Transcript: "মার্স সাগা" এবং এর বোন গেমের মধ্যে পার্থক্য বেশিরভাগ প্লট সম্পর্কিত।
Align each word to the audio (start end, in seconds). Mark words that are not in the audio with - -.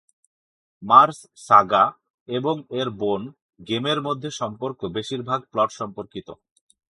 "মার্স 0.83 1.17
সাগা" 1.47 1.83
এবং 2.27 2.55
এর 2.71 2.87
বোন 2.99 3.21
গেমের 3.67 3.99
মধ্যে 4.01 4.29
পার্থক্য 4.39 4.81
বেশিরভাগ 4.97 5.39
প্লট 5.51 5.69
সম্পর্কিত। 5.79 6.27